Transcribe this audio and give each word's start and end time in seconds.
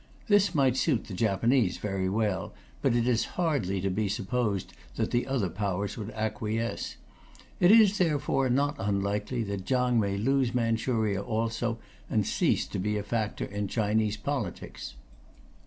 This 0.27 0.55
might 0.55 0.77
suit 0.77 1.03
the 1.03 1.13
Japanese 1.13 1.77
very 1.77 2.09
well, 2.09 2.55
but 2.81 2.95
it 2.95 3.07
is 3.07 3.25
hardly 3.37 3.79
to 3.81 3.91
be 3.91 4.09
supposed 4.09 4.73
that 4.95 5.11
the 5.11 5.27
other 5.27 5.47
Powers 5.47 5.95
would 5.95 6.09
acquiesce. 6.15 6.95
It 7.59 7.69
is, 7.69 7.99
therefore, 7.99 8.49
not 8.49 8.75
unlikely 8.79 9.43
that 9.43 9.67
Chang 9.67 9.99
may 9.99 10.17
lose 10.17 10.55
Manchuria 10.55 11.21
also, 11.21 11.77
and 12.09 12.25
cease 12.25 12.65
to 12.69 12.79
be 12.79 12.97
a 12.97 13.03
factor 13.03 13.45
in 13.45 13.67
Chinese 13.67 14.17
politics. 14.17 14.95